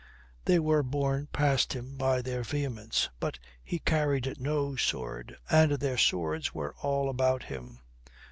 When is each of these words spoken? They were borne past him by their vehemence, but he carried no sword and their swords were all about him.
They 0.45 0.57
were 0.57 0.81
borne 0.81 1.27
past 1.27 1.73
him 1.73 1.95
by 1.95 2.23
their 2.23 2.41
vehemence, 2.41 3.09
but 3.19 3.37
he 3.63 3.77
carried 3.77 4.39
no 4.41 4.75
sword 4.75 5.37
and 5.47 5.73
their 5.73 5.99
swords 5.99 6.55
were 6.55 6.73
all 6.81 7.07
about 7.07 7.43
him. 7.43 7.81